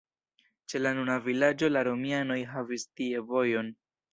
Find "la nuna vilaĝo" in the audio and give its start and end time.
0.81-1.69